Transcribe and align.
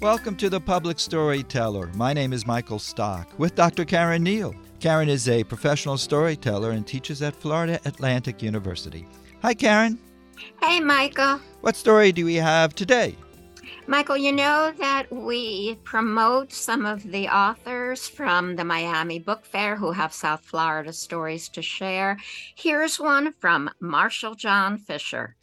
Welcome 0.00 0.34
to 0.38 0.50
the 0.50 0.60
Public 0.60 0.98
Storyteller. 0.98 1.86
My 1.94 2.12
name 2.12 2.32
is 2.32 2.48
Michael 2.48 2.80
Stock 2.80 3.38
with 3.38 3.54
Dr. 3.54 3.84
Caren 3.84 4.26
Neile. 4.26 4.56
Caren 4.80 5.06
is 5.06 5.28
a 5.28 5.44
professional 5.44 5.96
storyteller 5.98 6.72
and 6.72 6.84
teaches 6.84 7.22
at 7.22 7.36
Florida 7.36 7.78
Atlantic 7.84 8.42
University. 8.42 9.06
Hi, 9.42 9.54
Caren. 9.54 9.98
Hey, 10.60 10.80
Michael. 10.80 11.38
What 11.60 11.76
story 11.76 12.10
do 12.10 12.24
we 12.24 12.34
have 12.34 12.74
today? 12.74 13.14
Michael, 13.86 14.16
you 14.16 14.32
know 14.32 14.72
that 14.78 15.12
we 15.12 15.76
promote 15.84 16.52
some 16.52 16.84
of 16.84 17.04
the 17.04 17.28
authors 17.28 18.08
from 18.08 18.56
the 18.56 18.64
Miami 18.64 19.20
Book 19.20 19.44
Fair 19.44 19.76
who 19.76 19.92
have 19.92 20.12
South 20.12 20.40
Florida 20.40 20.92
stories 20.92 21.48
to 21.50 21.62
share. 21.62 22.16
Here's 22.56 22.98
one 22.98 23.32
from 23.32 23.70
Marshall 23.78 24.34
Jon 24.34 24.78
Fisher. 24.78 25.36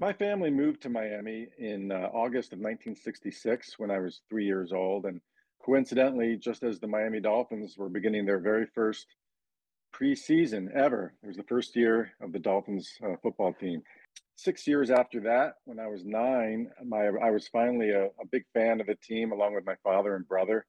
My 0.00 0.12
family 0.12 0.50
moved 0.50 0.82
to 0.82 0.90
Miami 0.90 1.46
in 1.58 1.92
uh, 1.92 2.10
August 2.12 2.52
of 2.52 2.58
1966 2.58 3.78
when 3.78 3.90
I 3.90 4.00
was 4.00 4.20
three 4.28 4.44
years 4.44 4.72
old. 4.72 5.06
And 5.06 5.20
coincidentally, 5.64 6.36
just 6.36 6.62
as 6.62 6.78
the 6.78 6.86
Miami 6.86 7.20
Dolphins 7.20 7.78
were 7.78 7.88
beginning 7.88 8.26
their 8.26 8.40
very 8.40 8.66
first 8.66 9.06
preseason 9.94 10.70
ever, 10.72 11.14
it 11.22 11.26
was 11.28 11.36
the 11.36 11.44
first 11.44 11.74
year 11.74 12.12
of 12.20 12.32
the 12.32 12.38
Dolphins 12.38 12.98
uh, 13.02 13.16
football 13.22 13.54
team. 13.54 13.82
Six 14.36 14.66
years 14.66 14.90
after 14.90 15.20
that, 15.20 15.54
when 15.64 15.78
I 15.78 15.86
was 15.86 16.04
nine, 16.04 16.70
my 16.84 17.06
I 17.06 17.30
was 17.30 17.48
finally 17.48 17.90
a, 17.90 18.06
a 18.06 18.26
big 18.30 18.44
fan 18.52 18.80
of 18.80 18.86
the 18.86 18.96
team, 18.96 19.32
along 19.32 19.54
with 19.54 19.64
my 19.64 19.76
father 19.84 20.16
and 20.16 20.26
brother. 20.26 20.66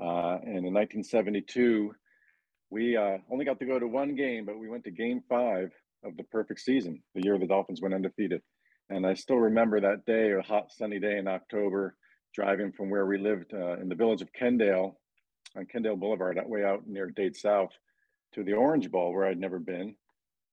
Uh, 0.00 0.38
and 0.42 0.64
in 0.64 0.72
1972, 0.72 1.92
we 2.70 2.96
uh, 2.96 3.18
only 3.30 3.44
got 3.44 3.58
to 3.58 3.66
go 3.66 3.78
to 3.78 3.88
one 3.88 4.14
game, 4.14 4.44
but 4.44 4.58
we 4.58 4.68
went 4.68 4.84
to 4.84 4.90
Game 4.90 5.22
Five 5.28 5.72
of 6.04 6.16
the 6.16 6.22
perfect 6.24 6.60
season, 6.60 7.02
the 7.14 7.22
year 7.24 7.38
the 7.38 7.46
Dolphins 7.46 7.82
went 7.82 7.94
undefeated. 7.94 8.40
And 8.90 9.06
I 9.06 9.14
still 9.14 9.36
remember 9.36 9.80
that 9.80 10.06
day, 10.06 10.32
a 10.32 10.42
hot 10.42 10.72
sunny 10.72 10.98
day 10.98 11.18
in 11.18 11.26
October, 11.26 11.96
driving 12.34 12.72
from 12.72 12.88
where 12.88 13.06
we 13.06 13.18
lived 13.18 13.52
uh, 13.52 13.78
in 13.80 13.88
the 13.88 13.94
village 13.94 14.22
of 14.22 14.32
Kendale 14.32 14.94
on 15.56 15.66
Kendale 15.66 15.98
Boulevard, 15.98 16.36
that 16.36 16.48
way 16.48 16.64
out 16.64 16.86
near 16.86 17.10
Dade 17.10 17.36
South, 17.36 17.70
to 18.34 18.44
the 18.44 18.52
Orange 18.52 18.90
Bowl, 18.90 19.12
where 19.12 19.26
I'd 19.26 19.40
never 19.40 19.58
been. 19.58 19.94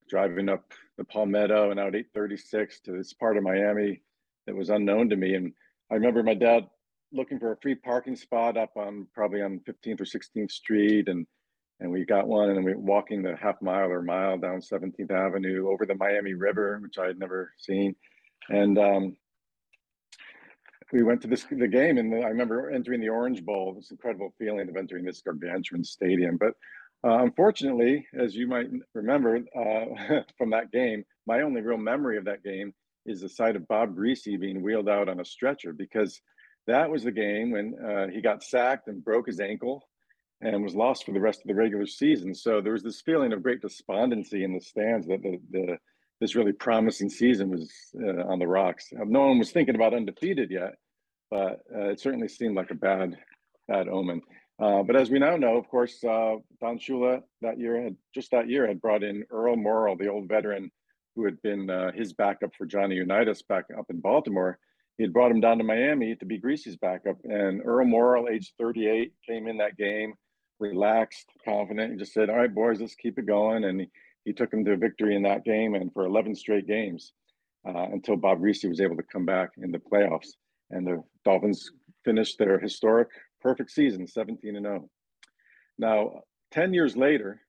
Driving 0.10 0.50
up 0.50 0.74
the 0.98 1.04
Palmetto 1.04 1.72
and 1.72 1.80
out 1.80 1.96
836 1.96 2.82
to 2.82 2.92
this 2.92 3.14
part 3.14 3.38
of 3.38 3.44
Miami 3.44 4.02
that 4.46 4.56
was 4.56 4.70
unknown 4.70 5.10
to 5.10 5.16
me. 5.16 5.36
And 5.36 5.54
I 5.92 5.96
remember 5.96 6.24
my 6.24 6.34
dad 6.34 6.68
looking 7.12 7.40
for 7.40 7.52
a 7.52 7.58
free 7.58 7.76
parking 7.76 8.16
spot 8.16 8.58
up 8.58 8.72
on 8.76 9.08
probably 9.14 9.42
on 9.42 9.62
15th 9.68 10.02
or 10.02 10.06
16th 10.06 10.52
Street, 10.52 11.08
and 11.08 11.26
and 11.82 11.92
we 11.92 12.06
got 12.06 12.28
one, 12.28 12.52
and 12.52 12.64
we 12.64 12.74
were 12.74 12.80
walking 12.80 13.22
the 13.22 13.36
half 13.36 13.62
mile 13.62 13.92
or 13.92 14.02
mile 14.02 14.38
down 14.38 14.62
17th 14.62 15.12
Avenue 15.12 15.70
over 15.70 15.86
the 15.86 15.96
Miami 15.96 16.34
River, 16.34 16.80
which 16.82 16.98
I 16.98 17.08
had 17.08 17.20
never 17.20 17.52
seen 17.58 17.96
and 18.50 18.78
um, 18.78 19.18
we 20.92 21.04
went 21.04 21.22
to 21.22 21.28
this 21.28 21.46
the 21.50 21.68
game, 21.68 21.98
and 21.98 22.14
I 22.24 22.28
remember 22.28 22.70
entering 22.70 23.02
the 23.02 23.10
Orange 23.10 23.44
Bowl. 23.44 23.74
This 23.74 23.92
incredible 23.92 24.34
feeling 24.38 24.70
of 24.70 24.76
entering 24.76 25.06
this 25.06 25.22
gargantuan 25.22 25.84
stadium. 25.84 26.38
But 26.38 26.54
uh, 27.06 27.24
unfortunately, 27.24 28.08
as 28.18 28.36
you 28.36 28.48
might 28.48 28.68
remember 28.94 29.38
uh, 29.56 30.22
from 30.38 30.50
that 30.50 30.72
game, 30.72 31.06
my 31.28 31.42
only 31.42 31.62
real 31.62 31.78
memory 31.78 32.18
of 32.18 32.26
that 32.26 32.44
game 32.44 32.74
is 33.06 33.22
the 33.22 33.30
sight 33.30 33.56
of 33.56 33.68
Bob 33.68 33.96
Griese 33.96 34.40
being 34.40 34.64
wheeled 34.64 34.90
out 34.90 35.08
on 35.08 35.20
a 35.20 35.26
stretcher 35.26 35.72
because 35.72 36.20
that 36.66 36.90
was 36.90 37.04
the 37.04 37.12
game 37.12 37.52
when 37.52 37.76
uh, 37.80 38.08
he 38.08 38.22
got 38.22 38.44
sacked 38.44 38.88
and 38.88 39.04
broke 39.04 39.28
his 39.28 39.40
ankle 39.40 39.88
and 40.42 40.64
was 40.64 40.76
lost 40.76 41.06
for 41.06 41.12
the 41.12 41.20
rest 41.20 41.42
of 41.42 41.48
the 41.48 41.54
regular 41.54 41.86
season. 41.86 42.34
So 42.34 42.60
there 42.60 42.74
was 42.74 42.84
this 42.84 43.02
feeling 43.02 43.34
of 43.34 43.44
great 43.44 43.62
despondency 43.62 44.44
in 44.44 44.54
the 44.54 44.62
stands 44.62 45.08
that 45.08 45.22
the, 45.22 45.40
the 45.52 45.78
this 46.22 46.36
really 46.36 46.54
promising 46.54 47.10
season 47.10 47.50
was 47.50 47.70
uh, 48.02 48.24
on 48.24 48.40
the 48.40 48.48
rocks. 48.48 48.88
No 48.94 49.28
one 49.28 49.38
was 49.38 49.52
thinking 49.52 49.76
about 49.76 49.94
undefeated 49.94 50.50
yet, 50.50 50.76
but 51.30 51.60
uh, 51.76 51.90
it 51.90 52.00
certainly 52.00 52.30
seemed 52.30 52.56
like 52.56 52.72
a 52.72 52.76
bad, 52.76 53.18
bad 53.68 53.90
omen. 53.90 54.22
Uh, 54.58 54.84
but 54.84 54.96
as 54.96 55.10
we 55.10 55.20
now 55.20 55.36
know, 55.36 55.58
of 55.58 55.68
course, 55.68 56.04
uh, 56.04 56.36
Don 56.62 56.80
Shula 56.80 57.22
that 57.42 57.60
year 57.60 57.82
had 57.82 57.96
just 58.14 58.32
that 58.32 58.50
year 58.50 58.68
had 58.68 58.82
brought 58.82 59.04
in 59.04 59.26
Earl 59.30 59.58
Morrall, 59.58 59.98
the 59.98 60.08
old 60.08 60.30
veteran 60.30 60.72
who 61.16 61.26
had 61.26 61.42
been 61.42 61.70
uh, 61.70 61.92
his 61.92 62.14
backup 62.14 62.54
for 62.58 62.66
Johnny 62.66 62.96
Unitas 62.96 63.42
back 63.42 63.66
up 63.78 63.86
in 63.90 64.00
Baltimore. 64.00 64.60
He 64.98 65.04
had 65.04 65.14
brought 65.14 65.32
him 65.32 65.42
down 65.42 65.58
to 65.58 65.64
Miami 65.64 66.16
to 66.16 66.26
be 66.26 66.40
Griese's 66.40 66.78
backup. 66.78 67.18
And 67.26 67.62
Earl 67.66 67.86
Morrall, 67.86 68.30
age 68.30 68.54
38, 68.58 69.12
came 69.28 69.48
in 69.48 69.58
that 69.58 69.78
game, 69.78 70.14
relaxed, 70.60 71.28
confident, 71.44 71.92
and 71.92 72.00
just 72.00 72.14
said, 72.14 72.30
All 72.30 72.38
right, 72.38 72.54
boys, 72.54 72.80
let's 72.80 72.96
keep 72.96 73.18
it 73.20 73.26
going. 73.26 73.66
And 73.66 73.82
he, 73.82 73.88
he 74.24 74.34
took 74.34 74.52
them 74.52 74.64
to 74.66 74.78
victory 74.78 75.16
in 75.16 75.24
that 75.24 75.44
game 75.44 75.76
and 75.76 75.92
for 75.92 76.06
11 76.06 76.36
straight 76.36 76.68
games 76.68 77.12
uh, 77.68 77.88
until 77.92 78.16
Bob 78.16 78.40
Griese 78.40 78.68
was 78.68 78.80
able 78.80 78.96
to 78.96 79.04
come 79.04 79.26
back 79.26 79.52
in 79.58 79.72
the 79.72 79.80
playoffs. 79.80 80.30
And 80.70 80.88
the 80.88 81.04
Dolphins 81.26 81.72
finished 82.06 82.38
their 82.38 82.60
historic 82.60 83.10
perfect 83.46 83.70
season, 83.70 84.08
17 84.08 84.56
and 84.56 84.66
0. 84.66 84.90
Now, 85.78 86.22
10 86.52 86.74
years 86.74 86.98
later, 86.98 87.42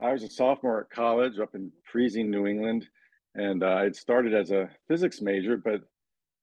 I 0.00 0.10
was 0.10 0.22
a 0.22 0.30
sophomore 0.30 0.80
at 0.80 0.90
college 0.90 1.38
up 1.38 1.54
in 1.54 1.70
freezing 1.84 2.30
New 2.30 2.46
England, 2.46 2.88
and 3.34 3.62
uh, 3.62 3.74
I 3.74 3.82
had 3.82 3.94
started 3.94 4.32
as 4.34 4.50
a 4.50 4.70
physics 4.88 5.20
major, 5.20 5.58
but 5.58 5.82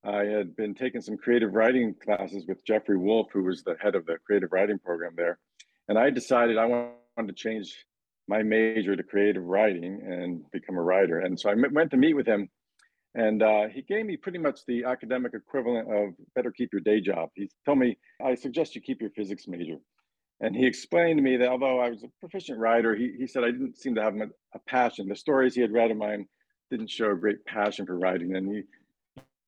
I 0.04 0.26
had 0.26 0.54
been 0.54 0.74
taking 0.74 1.00
some 1.00 1.16
creative 1.16 1.54
writing 1.54 1.96
classes 2.00 2.44
with 2.46 2.64
Geoffrey 2.64 2.96
Wolff, 2.96 3.32
who 3.32 3.42
was 3.42 3.64
the 3.64 3.74
head 3.82 3.96
of 3.96 4.06
the 4.06 4.16
creative 4.24 4.52
writing 4.52 4.78
program 4.78 5.14
there. 5.16 5.40
And 5.88 5.98
I 5.98 6.10
decided 6.10 6.56
I 6.56 6.66
wanted 6.66 7.26
to 7.26 7.32
change 7.32 7.84
my 8.28 8.44
major 8.44 8.94
to 8.94 9.02
creative 9.02 9.42
writing 9.42 10.02
and 10.06 10.48
become 10.52 10.76
a 10.76 10.82
writer. 10.82 11.18
And 11.18 11.38
so 11.38 11.50
I 11.50 11.54
went 11.54 11.90
to 11.90 11.96
meet 11.96 12.14
with 12.14 12.28
him, 12.28 12.48
and 13.14 13.42
uh, 13.42 13.68
he 13.68 13.82
gave 13.82 14.06
me 14.06 14.16
pretty 14.16 14.38
much 14.38 14.60
the 14.66 14.84
academic 14.84 15.34
equivalent 15.34 15.92
of 15.92 16.14
better 16.34 16.52
keep 16.52 16.72
your 16.72 16.80
day 16.80 17.00
job. 17.00 17.30
He 17.34 17.50
told 17.66 17.78
me, 17.78 17.96
I 18.24 18.34
suggest 18.34 18.74
you 18.74 18.80
keep 18.80 19.00
your 19.00 19.10
physics 19.10 19.48
major. 19.48 19.78
And 20.40 20.56
he 20.56 20.66
explained 20.66 21.18
to 21.18 21.22
me 21.22 21.36
that 21.36 21.48
although 21.48 21.80
I 21.80 21.90
was 21.90 22.02
a 22.02 22.08
proficient 22.20 22.58
writer, 22.58 22.94
he, 22.94 23.12
he 23.18 23.26
said 23.26 23.44
I 23.44 23.50
didn't 23.50 23.76
seem 23.76 23.94
to 23.96 24.02
have 24.02 24.14
a 24.14 24.58
passion. 24.66 25.08
The 25.08 25.16
stories 25.16 25.54
he 25.54 25.60
had 25.60 25.72
read 25.72 25.90
of 25.90 25.96
mine 25.96 26.26
didn't 26.70 26.88
show 26.90 27.10
a 27.10 27.16
great 27.16 27.44
passion 27.44 27.84
for 27.84 27.98
writing. 27.98 28.36
And 28.36 28.48
he, 28.48 28.62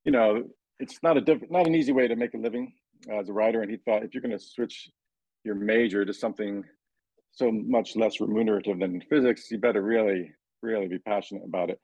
you 0.04 0.12
know, 0.12 0.42
it's 0.80 0.98
not 1.02 1.16
a 1.16 1.20
diff- 1.20 1.50
not 1.50 1.66
an 1.66 1.74
easy 1.74 1.92
way 1.92 2.08
to 2.08 2.16
make 2.16 2.34
a 2.34 2.38
living 2.38 2.74
as 3.10 3.28
a 3.28 3.32
writer. 3.32 3.62
And 3.62 3.70
he 3.70 3.78
thought 3.78 4.02
if 4.02 4.12
you're 4.12 4.22
going 4.22 4.36
to 4.36 4.44
switch 4.44 4.90
your 5.44 5.54
major 5.54 6.04
to 6.04 6.12
something 6.12 6.64
so 7.30 7.50
much 7.50 7.96
less 7.96 8.20
remunerative 8.20 8.78
than 8.78 9.00
physics, 9.08 9.50
you 9.50 9.58
better 9.58 9.82
really, 9.82 10.32
really 10.62 10.88
be 10.88 10.98
passionate 10.98 11.44
about 11.44 11.70
it. 11.70 11.80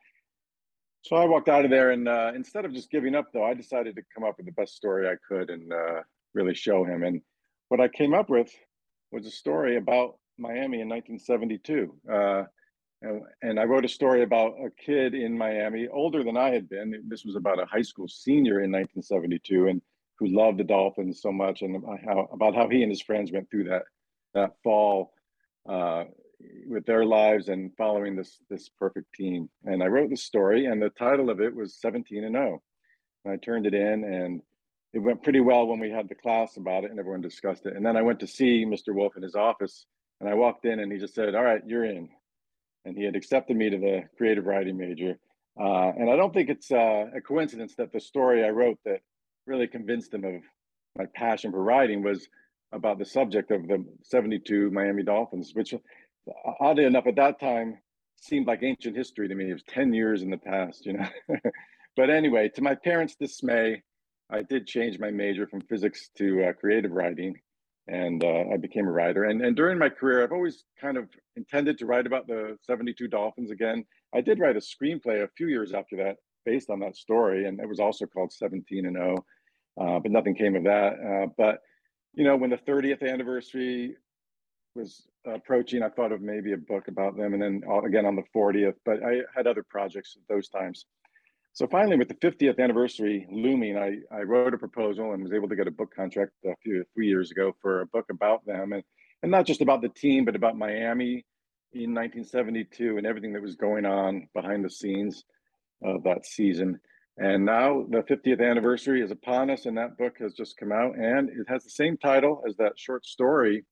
So 1.03 1.17
I 1.17 1.25
walked 1.25 1.49
out 1.49 1.65
of 1.65 1.71
there, 1.71 1.93
and 1.93 2.09
uh, 2.09 2.33
instead 2.35 2.65
of 2.65 2.73
just 2.73 2.91
giving 2.91 3.15
up, 3.15 3.27
though, 3.33 3.45
I 3.45 3.55
decided 3.55 3.97
to 3.97 4.03
come 4.15 4.25
up 4.25 4.37
with 4.37 4.47
the 4.47 4.53
best 4.53 4.75
story 4.75 5.09
I 5.09 5.15
could 5.27 5.51
and 5.51 5.73
uh, 5.73 6.03
really 6.35 6.55
show 6.55 6.85
him. 6.85 7.03
And 7.03 7.23
what 7.69 7.81
I 7.81 7.89
came 7.89 8.15
up 8.15 8.29
with 8.31 8.51
was 9.13 9.27
a 9.27 9.31
story 9.31 9.77
about 9.77 10.17
Miami 10.39 10.81
in 10.81 10.89
1972. 10.89 11.95
Uh, 12.11 12.45
and, 13.01 13.23
and, 13.43 13.61
I 13.61 13.65
wrote 13.65 13.85
a 13.85 13.89
story 13.89 14.23
about 14.23 14.55
a 14.61 14.71
kid 14.71 15.15
in 15.15 15.39
Miami, 15.39 15.87
older 15.87 16.25
than 16.25 16.37
I 16.37 16.51
had 16.51 16.69
been. 16.69 17.01
This 17.07 17.25
was 17.25 17.37
about 17.37 17.63
a 17.63 17.67
high 17.67 17.83
school 17.83 18.09
senior 18.09 18.61
in 18.61 18.73
1972, 18.73 19.69
and 19.69 19.81
who 20.19 20.27
loved 20.27 20.59
the 20.59 20.65
Dolphins 20.65 21.23
so 21.23 21.31
much, 21.31 21.63
and 21.63 21.83
how, 22.05 22.29
about 22.33 22.57
how 22.57 22.69
he 22.69 22.83
and 22.83 22.91
his 22.91 23.03
friends 23.03 23.31
went 23.31 23.49
through 23.51 23.65
that 23.65 23.85
that 24.35 24.51
fall 24.63 25.13
uh, 25.69 26.05
with 26.67 26.87
their 26.87 27.05
lives 27.05 27.49
and 27.49 27.73
following 27.77 28.17
this 28.17 28.39
this 28.49 28.69
perfect 28.79 29.13
team. 29.15 29.49
And 29.65 29.83
I 29.83 29.87
wrote 29.87 30.11
the 30.11 30.17
story, 30.17 30.67
and 30.67 30.81
the 30.81 30.91
title 30.91 31.31
of 31.31 31.41
it 31.41 31.55
was 31.55 31.81
17 31.81 32.25
and 32.25 32.35
0. 32.35 32.63
And 33.25 33.35
I 33.35 33.37
turned 33.37 33.67
it 33.67 33.75
in, 33.75 34.05
and 34.05 34.43
it 34.93 35.01
went 35.01 35.23
pretty 35.23 35.41
well 35.41 35.67
when 35.67 35.81
we 35.81 35.91
had 35.91 36.09
the 36.09 36.15
class 36.15 36.57
about 36.57 36.85
it, 36.85 36.91
and 36.91 36.99
everyone 36.99 37.21
discussed 37.21 37.67
it. 37.67 37.77
And 37.77 37.85
then 37.85 37.97
I 37.97 38.03
went 38.03 38.21
to 38.21 38.27
see 38.27 38.65
Mr. 38.65 38.95
Wolff 38.95 39.17
in 39.17 39.23
his 39.23 39.35
office, 39.35 39.87
and 40.21 40.29
I 40.29 40.35
walked 40.35 40.65
in, 40.65 40.81
and 40.81 40.93
he 40.93 40.99
just 40.99 41.15
said, 41.15 41.35
"All 41.35 41.45
right, 41.45 41.63
you're 41.67 41.85
in." 41.85 42.09
And 42.85 42.97
he 42.97 43.05
had 43.05 43.17
accepted 43.17 43.57
me 43.57 43.71
to 43.71 43.79
the 43.79 44.05
creative 44.17 44.47
writing 44.47 44.79
major. 44.79 45.19
Uh, 45.61 45.91
and 45.99 46.09
I 46.09 46.17
don't 46.17 46.33
think 46.33 46.49
it's 46.49 46.71
uh, 46.71 47.07
a 47.15 47.21
coincidence 47.21 47.75
that 47.77 47.93
the 47.93 48.01
story 48.01 48.45
I 48.45 48.51
wrote 48.51 48.79
that 48.85 49.01
really 49.47 49.67
convinced 49.67 50.15
him 50.15 50.25
of 50.25 50.43
my 50.97 51.07
passion 51.15 51.51
for 51.51 51.63
writing 51.63 52.03
was 52.03 52.29
about 52.73 52.99
the 52.99 53.05
subject 53.05 53.51
of 53.51 53.67
the 53.67 53.85
72 54.03 54.71
Miami 54.71 55.03
Dolphins, 55.03 55.53
which 55.55 55.75
oddly 56.61 56.85
enough 56.85 57.07
at 57.07 57.17
that 57.17 57.41
time 57.41 57.79
seemed 58.17 58.47
like 58.47 58.63
ancient 58.63 58.97
history 58.97 59.29
to 59.29 59.35
me. 59.35 59.51
It 59.51 59.55
was 59.55 59.63
10 59.69 59.93
years 59.93 60.23
in 60.23 60.31
the 60.31 60.39
past, 60.39 60.87
you 60.87 60.95
know. 60.95 61.09
but 61.97 62.11
anyway, 62.11 62.49
to 62.55 62.63
my 62.63 62.75
parents' 62.75 63.17
dismay, 63.17 63.83
I 64.31 64.43
did 64.43 64.67
change 64.67 64.99
my 64.99 65.11
major 65.11 65.47
from 65.47 65.63
physics 65.63 66.11
to 66.19 66.45
uh, 66.45 66.53
creative 66.53 66.93
writing 66.93 67.41
and 67.89 68.23
uh, 68.23 68.45
I 68.53 68.59
became 68.59 68.87
a 68.87 68.93
writer. 68.93 69.25
And, 69.25 69.43
and 69.43 69.57
during 69.57 69.79
my 69.79 69.89
career, 69.89 70.23
I've 70.23 70.33
always 70.33 70.65
kind 70.81 70.97
of 70.97 71.09
intended 71.37 71.79
to 71.79 71.87
write 71.87 72.07
about 72.07 72.27
the 72.27 72.57
72 72.63 73.09
Dolphins 73.09 73.51
again. 73.51 73.85
I 74.15 74.21
did 74.21 74.39
write 74.39 74.57
a 74.57 74.61
screenplay 74.61 75.25
a 75.25 75.31
few 75.37 75.49
years 75.49 75.73
after 75.73 75.97
that 75.97 76.17
based 76.45 76.71
on 76.71 76.81
that 76.81 76.97
story, 76.97 77.47
and 77.47 77.59
it 77.61 77.69
was 77.69 77.81
also 77.81 78.07
called 78.07 78.33
17 78.33 78.87
and 78.87 78.97
0, 78.97 79.25
uh, 79.81 79.99
but 79.99 80.13
nothing 80.13 80.35
came 80.35 80.55
of 80.55 80.65
that. 80.65 80.93
Uh, 80.95 81.27
but 81.37 81.61
you 82.15 82.25
know, 82.25 82.37
when 82.37 82.51
the 82.51 82.59
30th 82.59 83.03
anniversary 83.03 83.97
was 84.79 85.03
approaching, 85.27 85.83
I 85.83 85.89
thought 85.91 86.13
of 86.13 86.23
maybe 86.23 86.53
a 86.53 86.57
book 86.57 86.89
about 86.89 87.17
them, 87.17 87.35
and 87.35 87.43
then 87.43 87.63
uh, 87.69 87.83
again 87.83 88.07
on 88.07 88.17
the 88.17 88.23
40th. 88.35 88.75
But 88.85 89.03
I 89.03 89.21
had 89.37 89.47
other 89.47 89.65
projects 89.69 90.17
at 90.17 90.23
those 90.33 90.49
times. 90.49 90.87
So 91.53 91.67
finally, 91.67 91.97
with 91.97 92.09
the 92.09 92.15
50th 92.15 92.61
anniversary 92.61 93.27
looming, 93.31 93.77
I, 93.77 93.99
I 94.17 94.23
wrote 94.23 94.55
a 94.55 94.59
proposal 94.59 95.13
and 95.13 95.23
was 95.23 95.33
able 95.33 95.49
to 95.49 95.57
get 95.57 95.67
a 95.67 95.73
book 95.73 95.93
contract 95.95 96.33
a 96.47 96.55
few 96.63 96.85
three 96.95 97.09
years 97.09 97.33
ago 97.33 97.55
for 97.61 97.81
a 97.81 97.87
book 97.87 98.07
about 98.11 98.47
them, 98.47 98.73
and 98.73 98.83
and 99.23 99.33
not 99.33 99.47
just 99.47 99.63
about 99.63 99.83
the 99.83 99.89
team, 99.89 100.25
but 100.25 100.37
about 100.37 100.57
Miami 100.57 101.25
in 101.73 101.93
1972 101.93 102.97
and 102.97 103.07
everything 103.07 103.33
that 103.33 103.43
was 103.43 103.57
going 103.57 103.85
on 103.85 104.29
behind 104.33 104.65
the 104.65 104.71
scenes 104.71 105.25
of 105.83 106.05
that 106.05 106.25
season. 106.25 106.79
And 107.17 107.45
now 107.45 107.85
the 107.91 108.03
50th 108.03 108.41
anniversary 108.41 109.03
is 109.03 109.11
upon 109.11 109.51
us, 109.51 109.67
and 109.67 109.77
that 109.77 109.99
book 109.99 110.19
has 110.21 110.35
just 110.35 110.57
come 110.57 110.71
out, 110.71 110.97
and 110.97 111.29
it 111.31 111.49
has 111.49 111.65
the 111.65 111.71
same 111.71 111.97
title 111.97 112.45
as 112.49 112.57
that 112.59 112.79
short 112.79 113.05
story 113.05 113.65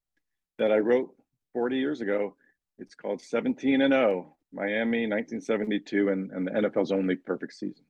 that 0.58 0.72
I 0.72 0.78
wrote 0.78 1.14
40 1.52 1.76
years 1.76 2.00
ago. 2.00 2.34
It's 2.78 2.94
called 2.94 3.20
17 3.20 3.80
and 3.80 3.92
0, 3.92 4.36
Miami 4.52 5.06
1972, 5.06 6.08
and, 6.10 6.30
and 6.30 6.46
the 6.46 6.50
NFL's 6.50 6.92
only 6.92 7.16
perfect 7.16 7.54
season. 7.54 7.84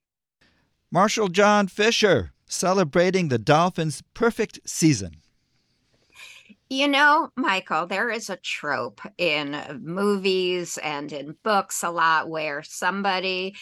Marshall 0.91 1.29
Jon 1.29 1.67
Fisher 1.67 2.33
celebrating 2.47 3.29
the 3.29 3.39
Dolphins' 3.39 4.03
perfect 4.15 4.61
season. 4.65 5.17
You 6.69 6.89
know, 6.89 7.31
Michael, 7.37 7.87
there 7.87 8.11
is 8.11 8.29
a 8.29 8.37
trope 8.37 9.01
in 9.19 9.81
movies 9.83 10.79
and 10.79 11.13
in 11.13 11.37
books 11.45 11.83
a 11.85 11.91
lot 11.91 12.29
where 12.29 12.63
somebody 12.63 13.55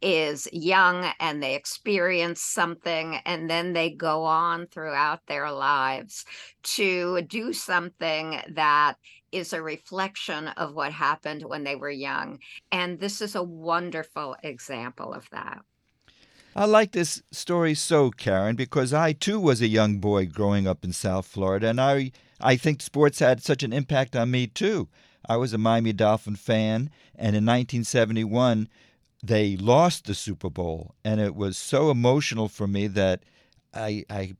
is 0.00 0.48
young 0.52 1.10
and 1.20 1.42
they 1.42 1.54
experience 1.54 2.40
something 2.40 3.16
and 3.24 3.48
then 3.48 3.72
they 3.72 3.90
go 3.90 4.24
on 4.24 4.66
throughout 4.66 5.20
their 5.26 5.50
lives 5.50 6.24
to 6.62 7.22
do 7.22 7.52
something 7.52 8.40
that 8.50 8.94
is 9.32 9.52
a 9.52 9.62
reflection 9.62 10.48
of 10.48 10.74
what 10.74 10.92
happened 10.92 11.42
when 11.42 11.64
they 11.64 11.74
were 11.74 11.90
young. 11.90 12.38
And 12.70 13.00
this 13.00 13.20
is 13.20 13.34
a 13.34 13.42
wonderful 13.42 14.36
example 14.42 15.12
of 15.12 15.28
that. 15.30 15.60
I 16.56 16.66
like 16.66 16.92
this 16.92 17.20
story 17.32 17.74
so, 17.74 18.12
Caren, 18.12 18.54
because 18.54 18.92
I 18.92 19.12
too 19.12 19.40
was 19.40 19.60
a 19.60 19.66
young 19.66 19.98
boy 19.98 20.26
growing 20.26 20.68
up 20.68 20.84
in 20.84 20.92
South 20.92 21.26
Florida, 21.26 21.68
and 21.68 21.80
I 21.80 22.12
I 22.40 22.56
think 22.56 22.80
sports 22.80 23.18
had 23.18 23.42
such 23.42 23.64
an 23.64 23.72
impact 23.72 24.14
on 24.14 24.30
me 24.30 24.46
too. 24.46 24.88
I 25.28 25.36
was 25.36 25.52
a 25.52 25.58
Miami 25.58 25.92
Dolphin 25.92 26.36
fan, 26.36 26.90
and 27.16 27.34
in 27.34 27.44
1971 27.44 28.68
they 29.26 29.56
lost 29.56 30.04
the 30.04 30.14
Super 30.14 30.50
Bowl, 30.50 30.94
and 31.02 31.18
it 31.20 31.34
was 31.34 31.56
so 31.56 31.90
emotional 31.90 32.48
for 32.48 32.66
me 32.66 32.86
that 32.88 33.22
I, 33.72 34.04
I 34.10 34.34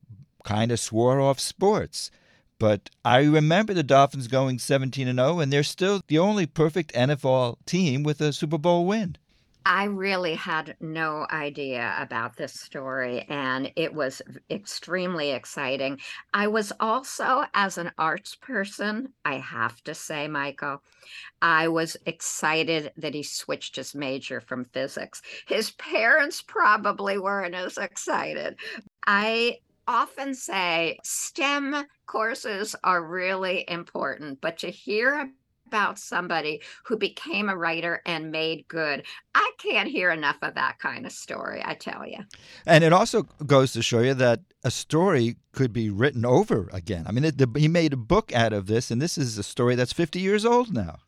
kind 0.44 0.70
of 0.70 0.78
swore 0.78 1.20
off 1.20 1.40
sports. 1.40 2.10
But 2.58 2.90
I 3.04 3.22
remember 3.22 3.72
the 3.72 3.82
Dolphins 3.82 4.28
going 4.28 4.58
17 4.58 5.08
and 5.08 5.18
0, 5.18 5.40
and 5.40 5.52
they're 5.52 5.62
still 5.62 6.02
the 6.06 6.18
only 6.18 6.46
perfect 6.46 6.92
NFL 6.92 7.56
team 7.64 8.02
with 8.02 8.20
a 8.20 8.32
Super 8.32 8.58
Bowl 8.58 8.86
win. 8.86 9.16
I 9.66 9.84
really 9.84 10.34
had 10.34 10.76
no 10.80 11.26
idea 11.30 11.96
about 11.98 12.36
this 12.36 12.52
story, 12.52 13.22
and 13.30 13.72
it 13.76 13.94
was 13.94 14.20
extremely 14.50 15.30
exciting. 15.30 16.00
I 16.34 16.48
was 16.48 16.70
also, 16.80 17.44
as 17.54 17.78
an 17.78 17.90
arts 17.96 18.34
person, 18.34 19.14
I 19.24 19.36
have 19.36 19.82
to 19.84 19.94
say, 19.94 20.28
Michael, 20.28 20.82
I 21.40 21.68
was 21.68 21.96
excited 22.04 22.92
that 22.98 23.14
he 23.14 23.22
switched 23.22 23.76
his 23.76 23.94
major 23.94 24.40
from 24.40 24.66
physics. 24.66 25.22
His 25.46 25.70
parents 25.72 26.42
probably 26.42 27.18
weren't 27.18 27.54
as 27.54 27.78
excited. 27.78 28.56
I 29.06 29.58
often 29.86 30.34
say 30.34 30.98
STEM 31.04 31.86
courses 32.06 32.76
are 32.84 33.02
really 33.02 33.64
important, 33.68 34.40
but 34.40 34.58
to 34.58 34.70
hear 34.70 35.30
about 35.66 35.98
somebody 35.98 36.60
who 36.84 36.96
became 36.96 37.48
a 37.48 37.56
writer 37.56 38.02
and 38.06 38.30
made 38.30 38.68
good. 38.68 39.04
I 39.34 39.50
can't 39.58 39.88
hear 39.88 40.10
enough 40.10 40.36
of 40.42 40.54
that 40.54 40.78
kind 40.78 41.06
of 41.06 41.12
story, 41.12 41.62
I 41.64 41.74
tell 41.74 42.06
you. 42.06 42.18
And 42.66 42.84
it 42.84 42.92
also 42.92 43.22
goes 43.46 43.72
to 43.72 43.82
show 43.82 44.00
you 44.00 44.14
that 44.14 44.40
a 44.62 44.70
story 44.70 45.36
could 45.52 45.72
be 45.72 45.90
written 45.90 46.24
over 46.24 46.68
again. 46.72 47.04
I 47.06 47.12
mean, 47.12 47.24
it, 47.24 47.38
the, 47.38 47.48
he 47.58 47.68
made 47.68 47.92
a 47.92 47.98
book 47.98 48.34
out 48.34 48.52
of 48.52 48.66
this, 48.66 48.90
and 48.90 49.00
this 49.00 49.18
is 49.18 49.38
a 49.38 49.42
story 49.42 49.74
that's 49.74 49.92
50 49.92 50.20
years 50.20 50.44
old 50.44 50.72
now. 50.72 50.98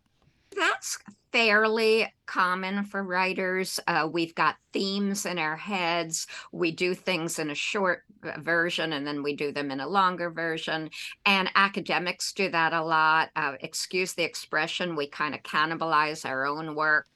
That's 0.57 0.99
fairly 1.33 2.13
common 2.27 2.85
for 2.85 3.03
writers. 3.03 3.79
Uh, 3.87 4.09
we've 4.11 4.35
got 4.35 4.57
themes 4.73 5.27
in 5.27 5.39
our 5.39 5.57
heads. 5.57 6.27
We 6.53 6.73
do 6.73 6.95
things 6.95 7.39
in 7.39 7.51
a 7.51 7.55
short 7.55 8.03
version 8.39 8.93
and 8.93 9.07
then 9.07 9.23
we 9.23 9.37
do 9.37 9.53
them 9.53 9.71
in 9.71 9.81
a 9.81 9.89
longer 9.89 10.31
version. 10.31 10.91
And 11.25 11.51
academics 11.55 12.33
do 12.33 12.51
that 12.51 12.73
a 12.73 12.83
lot. 12.83 13.31
Uh, 13.37 13.55
excuse 13.61 14.15
the 14.15 14.25
expression, 14.25 14.97
we 14.97 15.09
kind 15.09 15.35
of 15.35 15.43
cannibalize 15.43 16.25
our 16.25 16.47
own 16.47 16.75
work 16.75 17.07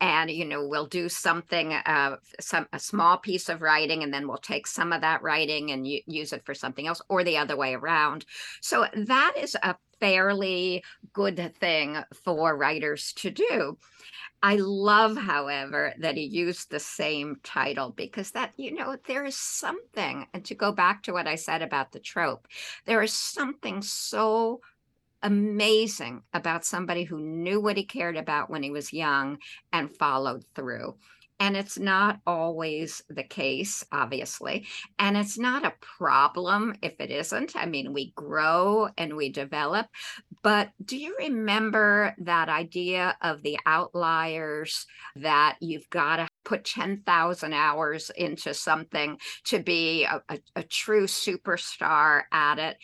and 0.00 0.30
you 0.30 0.44
know 0.44 0.66
we'll 0.66 0.86
do 0.86 1.08
something 1.08 1.72
uh, 1.72 2.16
some 2.40 2.66
a 2.72 2.78
small 2.78 3.18
piece 3.18 3.48
of 3.48 3.62
writing 3.62 4.02
and 4.02 4.12
then 4.12 4.26
we'll 4.26 4.36
take 4.38 4.66
some 4.66 4.92
of 4.92 5.00
that 5.00 5.22
writing 5.22 5.70
and 5.70 5.86
use 5.86 6.32
it 6.32 6.44
for 6.44 6.54
something 6.54 6.86
else 6.86 7.02
or 7.08 7.24
the 7.24 7.36
other 7.36 7.56
way 7.56 7.74
around 7.74 8.24
so 8.60 8.86
that 8.94 9.34
is 9.36 9.56
a 9.62 9.74
fairly 10.04 10.84
good 11.14 11.54
thing 11.58 11.96
for 12.12 12.54
writers 12.54 13.12
to 13.14 13.30
do 13.30 13.78
I 14.42 14.56
love, 14.56 15.16
however, 15.16 15.94
that 16.00 16.18
he 16.18 16.24
used 16.24 16.70
the 16.70 16.78
same 16.78 17.40
title 17.42 17.92
because 17.96 18.32
that, 18.32 18.52
you 18.58 18.74
know, 18.74 18.94
there 19.06 19.24
is 19.24 19.38
something, 19.38 20.26
and 20.34 20.44
to 20.44 20.54
go 20.54 20.70
back 20.70 21.02
to 21.04 21.14
what 21.14 21.26
I 21.26 21.36
said 21.36 21.62
about 21.62 21.92
the 21.92 21.98
trope, 21.98 22.46
there 22.84 23.00
is 23.00 23.14
something 23.14 23.80
so 23.80 24.60
amazing 25.22 26.24
about 26.34 26.66
somebody 26.66 27.04
who 27.04 27.18
knew 27.18 27.58
what 27.58 27.78
he 27.78 27.84
cared 27.84 28.18
about 28.18 28.50
when 28.50 28.62
he 28.62 28.70
was 28.70 28.92
young 28.92 29.38
and 29.72 29.96
followed 29.96 30.44
through. 30.54 30.94
And 31.40 31.56
it's 31.56 31.78
not 31.78 32.20
always 32.26 33.02
the 33.08 33.24
case, 33.24 33.84
obviously. 33.90 34.66
And 34.98 35.16
it's 35.16 35.36
not 35.38 35.64
a 35.64 35.74
problem 35.80 36.74
if 36.80 36.94
it 37.00 37.10
isn't. 37.10 37.56
I 37.56 37.66
mean, 37.66 37.92
we 37.92 38.12
grow 38.12 38.88
and 38.96 39.16
we 39.16 39.30
develop. 39.30 39.86
But 40.42 40.70
do 40.84 40.96
you 40.96 41.16
remember 41.18 42.14
that 42.18 42.48
idea 42.48 43.16
of 43.20 43.42
the 43.42 43.58
outliers 43.66 44.86
that 45.16 45.56
you've 45.60 45.90
got 45.90 46.16
to 46.16 46.28
put 46.44 46.64
10,000 46.64 47.52
hours 47.52 48.10
into 48.16 48.54
something 48.54 49.18
to 49.44 49.58
be 49.58 50.04
a, 50.04 50.22
a, 50.28 50.38
a, 50.56 50.62
true 50.62 51.06
superstar 51.06 52.22
at 52.32 52.58
it 52.58 52.76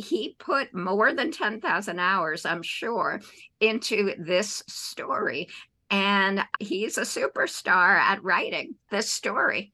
he 0.00 0.34
put 0.38 0.74
more 0.74 1.12
than 1.12 1.30
10,000 1.30 1.98
hours, 1.98 2.46
I'm 2.46 2.62
sure, 2.62 3.20
into 3.60 4.14
this 4.18 4.62
story. 4.66 5.48
And 5.90 6.44
he's 6.60 6.96
a 6.98 7.02
superstar 7.02 7.98
at 7.98 8.22
writing 8.22 8.76
this 8.90 9.10
story. 9.10 9.72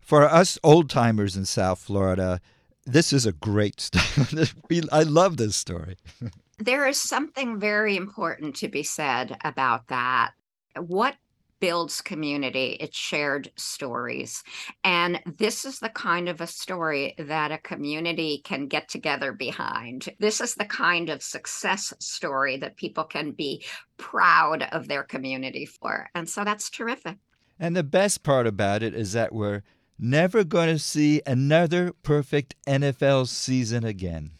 For 0.00 0.24
us 0.24 0.58
old 0.64 0.88
timers 0.88 1.36
in 1.36 1.44
South 1.44 1.78
Florida, 1.78 2.40
this 2.86 3.12
is 3.12 3.26
a 3.26 3.32
great 3.32 3.80
story. 3.80 4.82
I 4.90 5.02
love 5.02 5.36
this 5.36 5.56
story. 5.56 5.96
there 6.58 6.86
is 6.88 7.00
something 7.00 7.58
very 7.60 7.96
important 7.96 8.56
to 8.56 8.68
be 8.68 8.82
said 8.82 9.36
about 9.44 9.88
that. 9.88 10.32
What 10.76 11.16
builds 11.60 12.00
community, 12.00 12.76
it's 12.80 12.96
shared 12.96 13.50
stories. 13.56 14.42
And 14.82 15.20
this 15.38 15.64
is 15.64 15.78
the 15.78 15.90
kind 15.90 16.28
of 16.28 16.40
a 16.40 16.46
story 16.46 17.14
that 17.18 17.52
a 17.52 17.58
community 17.58 18.40
can 18.44 18.66
get 18.66 18.88
together 18.88 19.32
behind. 19.32 20.08
This 20.18 20.40
is 20.40 20.54
the 20.54 20.64
kind 20.64 21.10
of 21.10 21.22
success 21.22 21.92
story 22.00 22.56
that 22.58 22.76
people 22.76 23.04
can 23.04 23.32
be 23.32 23.64
proud 23.96 24.62
of 24.72 24.88
their 24.88 25.04
community 25.04 25.66
for. 25.66 26.08
And 26.14 26.28
so 26.28 26.44
that's 26.44 26.70
terrific. 26.70 27.18
And 27.58 27.76
the 27.76 27.84
best 27.84 28.22
part 28.22 28.46
about 28.46 28.82
it 28.82 28.94
is 28.94 29.12
that 29.12 29.34
we're 29.34 29.62
never 29.98 30.44
going 30.44 30.68
to 30.68 30.78
see 30.78 31.20
another 31.26 31.92
perfect 32.02 32.54
NFL 32.66 33.28
season 33.28 33.84
again. 33.84 34.32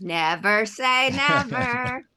Never 0.00 0.66
say 0.66 1.10
never. 1.10 2.04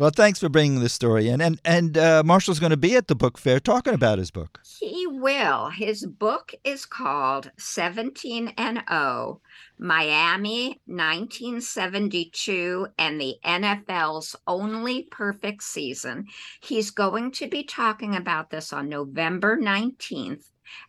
Well, 0.00 0.08
thanks 0.08 0.40
for 0.40 0.48
bringing 0.48 0.80
this 0.80 0.94
story 0.94 1.28
in. 1.28 1.42
And 1.42 1.60
and 1.62 1.98
uh, 1.98 2.22
Marshall's 2.24 2.58
going 2.58 2.70
to 2.70 2.78
be 2.78 2.96
at 2.96 3.08
the 3.08 3.14
book 3.14 3.36
fair 3.36 3.60
talking 3.60 3.92
about 3.92 4.16
his 4.16 4.30
book. 4.30 4.58
He 4.64 5.06
will. 5.06 5.68
His 5.68 6.06
book 6.06 6.54
is 6.64 6.86
called 6.86 7.50
17 7.58 8.54
and 8.56 8.82
0 8.88 9.42
Miami 9.78 10.80
1972 10.86 12.86
and 12.96 13.20
the 13.20 13.36
NFL's 13.44 14.34
only 14.46 15.02
perfect 15.10 15.62
season. 15.62 16.24
He's 16.62 16.90
going 16.90 17.30
to 17.32 17.46
be 17.46 17.62
talking 17.62 18.16
about 18.16 18.48
this 18.48 18.72
on 18.72 18.88
November 18.88 19.58
19th 19.58 20.44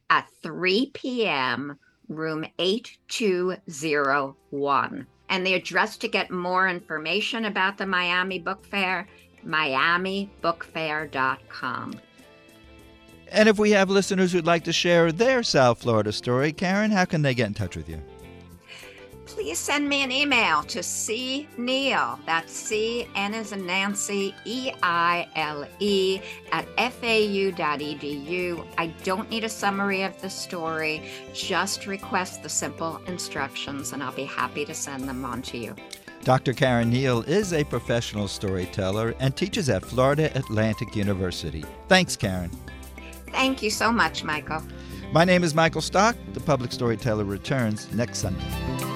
at 0.09 0.29
3 0.41 0.89
p.m., 0.93 1.77
room 2.07 2.45
8201. 2.57 5.07
And 5.31 5.45
the 5.45 5.55
address 5.55 5.97
to 5.97 6.07
get 6.07 6.29
more 6.29 6.67
information 6.67 7.45
about 7.45 7.79
the 7.79 7.87
Miami 7.87 8.37
Book 8.37 8.63
Fair, 8.65 9.07
miamibookfair.com. 9.47 11.99
And 13.29 13.47
if 13.47 13.57
we 13.57 13.71
have 13.71 13.89
listeners 13.89 14.33
who'd 14.33 14.45
like 14.45 14.65
to 14.65 14.73
share 14.73 15.13
their 15.13 15.41
South 15.41 15.81
Florida 15.81 16.11
story, 16.11 16.51
Caren, 16.51 16.91
how 16.91 17.05
can 17.05 17.21
they 17.21 17.33
get 17.33 17.47
in 17.47 17.53
touch 17.53 17.77
with 17.77 17.87
you? 17.87 18.01
Please 19.31 19.59
send 19.59 19.87
me 19.87 20.03
an 20.03 20.11
email 20.11 20.61
to 20.63 20.83
C 20.83 21.47
Neile. 21.57 22.19
That's 22.25 22.51
C 22.51 23.07
N 23.15 23.33
as 23.33 23.53
in 23.53 23.65
Nancy 23.65 24.35
E 24.43 24.71
I 24.83 25.25
L 25.35 25.65
E 25.79 26.19
at 26.51 26.67
fau.edu. 26.75 28.67
I 28.77 28.87
don't 29.05 29.29
need 29.29 29.45
a 29.45 29.49
summary 29.49 30.03
of 30.03 30.21
the 30.21 30.29
story. 30.29 31.09
Just 31.33 31.87
request 31.87 32.43
the 32.43 32.49
simple 32.49 32.99
instructions, 33.07 33.93
and 33.93 34.03
I'll 34.03 34.11
be 34.11 34.25
happy 34.25 34.65
to 34.65 34.73
send 34.73 35.07
them 35.07 35.23
on 35.23 35.41
to 35.43 35.57
you. 35.57 35.75
Dr. 36.25 36.53
Caren 36.53 36.91
Neile 36.91 37.25
is 37.25 37.53
a 37.53 37.63
professional 37.63 38.27
storyteller 38.27 39.15
and 39.21 39.33
teaches 39.35 39.69
at 39.69 39.85
Florida 39.85 40.29
Atlantic 40.37 40.93
University. 40.93 41.63
Thanks, 41.87 42.17
Caren. 42.17 42.53
Thank 43.31 43.63
you 43.63 43.69
so 43.69 43.93
much, 43.93 44.25
Michael. 44.25 44.61
My 45.13 45.23
name 45.23 45.45
is 45.45 45.55
Michael 45.55 45.81
Stock. 45.81 46.17
The 46.33 46.41
Public 46.41 46.73
Storyteller 46.73 47.23
returns 47.23 47.91
next 47.93 48.19
Sunday. 48.19 48.90